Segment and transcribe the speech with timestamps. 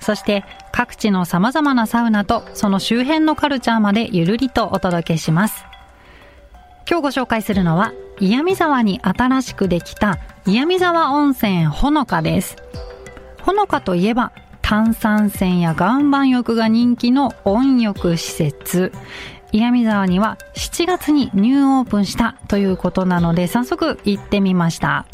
[0.00, 5.64] そして各地の様々なサウナとその周辺のカルチャーまでゆるりとお届けします。
[6.88, 12.56] 今日ご紹介するのは、岩見沢に新しくできた岩見沢温泉ほのかです。
[13.42, 18.92] ほのかといえば、炭酸泉や岩盤浴が人気の温浴施設。
[19.52, 25.06] 岩見沢には7月にニューオープンしたということなので早速行ってみました。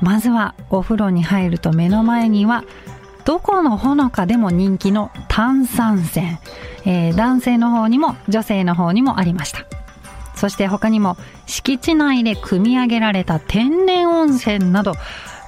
[0.00, 2.64] まずはお風呂に入ると目の前には
[3.28, 6.38] どこのほのかでも人気の炭酸泉、
[6.86, 9.66] えー、男性の方にも女性の方にもありました。
[10.34, 14.94] そして他にも敷地内で汲み上げられた天然温泉など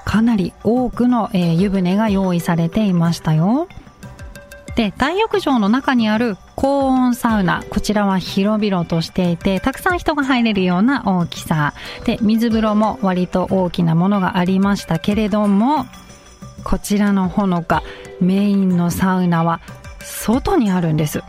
[0.05, 3.67] かなり多くの、えー、湯船が用意されていましたよ。
[4.75, 11.73] で大浴場の中にある高温サウナこちらは広々としていてたくさん人が入れるような大きさ。
[12.05, 15.87] で水風呂も割と大きなものがありましたけれども
[16.63, 17.83] こちらのほのか
[18.19, 19.61] メインのサウナは
[19.99, 21.23] 外にあるんです。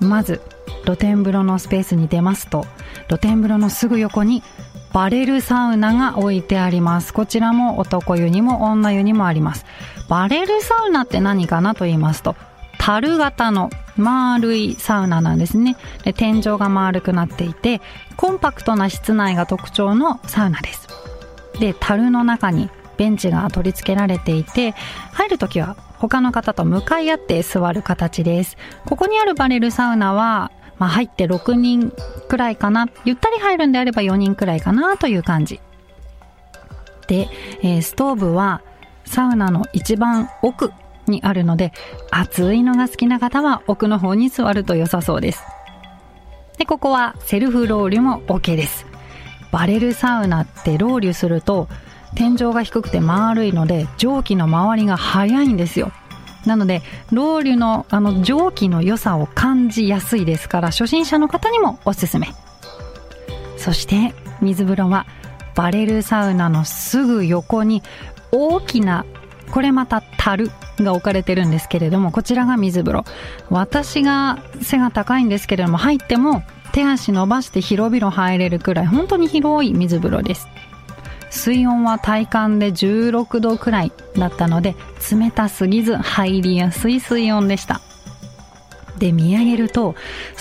[0.00, 0.40] まず
[0.84, 2.66] 露天風呂のスペースに出ますと
[3.08, 4.42] 露天風呂のすぐ横に
[4.92, 7.12] バレルサウナが置いてあります。
[7.12, 9.64] こちらも男湯にも女湯にもあります。
[10.08, 12.36] バレルサウナって何かなと言いますと
[12.78, 15.76] 樽型の丸いサウナなんですね。
[16.04, 17.80] で天井が丸くなっていて
[18.16, 20.86] コンパクトな室内が特徴のサウナです。
[21.58, 24.72] で樽の中にベンチが取り付けられていて
[25.12, 28.56] 入るときは他の方と向かい合って座る形です。
[28.84, 31.92] ここにあるバレルサウナはまあ、入って6人
[32.28, 32.88] くらいかな。
[33.04, 35.60] ゆったり入るんであれば4人くらいかなという感じ。
[37.06, 37.28] で、
[37.62, 38.62] えー、ストーブは
[39.04, 40.72] サウナの一番奥
[41.06, 41.72] にあるので
[42.10, 45.44] 暑いのが好きな方は奥の方に座ると良さそうです。
[46.58, 48.86] でここはセルフロウリュも OK です。
[49.52, 51.68] バレルサウナってロウリュすると
[52.14, 55.92] 天井が低くて丸いので蒸気の周りが早いんですよ。
[56.46, 62.28] なのでロウリュのあの蒸気の良さを感じやすいですから初心者の方にもおすすめ。
[63.56, 65.06] そして水風呂は
[65.54, 67.82] バレルサウナのすぐ横に
[68.30, 69.06] 大きな
[69.50, 70.50] これまた樽
[70.80, 73.04] が置かれてるんですけれどもこちらが水風呂。
[73.50, 76.42] 私が背が高いんですけれども入っても
[76.72, 80.48] 手足伸ばして広々入れるくらい本当に広い水風呂です。
[81.34, 84.76] 水温は体感で16度くらいだったので
[85.10, 87.80] 冷たすぎず入りやすい水温でした。
[88.98, 89.96] で見上げると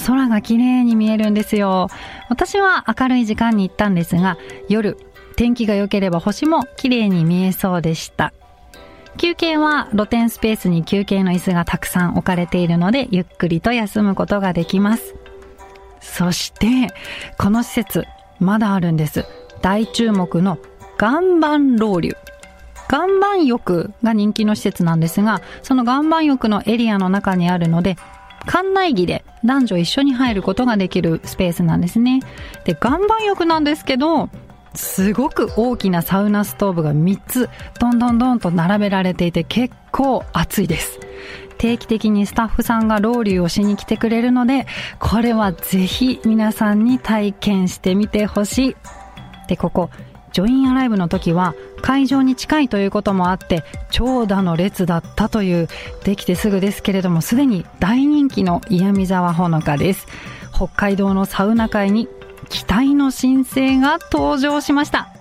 [0.06, 1.90] 空が綺麗に見えるんですよ。
[2.30, 4.38] 私は明るい時間に行ったんですが
[4.70, 4.98] 夜
[5.36, 8.32] 天気が良ければ星も綺麗に見えそうでした。
[9.18, 15.16] 休憩は露天スペースに休憩の椅子がたくさん置かれているのでゆっくりと休むことができます。
[16.02, 16.94] そして
[17.40, 18.06] この施設
[18.40, 19.26] まだあるんです。
[19.62, 20.60] 大注目の
[21.00, 22.18] 岩盤ロウリュ
[22.92, 27.98] 岩盤浴が人気の施設なんですが、その岩盤浴のエリアの中にあるので、
[28.46, 32.20] 館内着で男女一緒に入ることができるスペースなんですね。
[32.66, 34.30] で、岩盤浴なんですけど、
[34.76, 37.50] すごく大きなサウナストーブが3つ、
[37.80, 41.00] どんどんどんと並べられていて結構暑いです。
[41.58, 44.68] 定期的にスタッフさんがロウリュをしに来てくれるので、
[45.00, 48.76] これはぜひ皆さんに体験してみてほしい。
[49.48, 49.90] で、ここ、
[50.34, 55.68] ジョインアライブの時は会場に近いということもあって長蛇の列だったという
[56.04, 60.08] できてすぐですけれどもすでに大人気の岩見沢ほのかです。
[60.54, 62.08] 北海道のサウナ界に
[62.50, 65.13] 期待の新星が登場しました。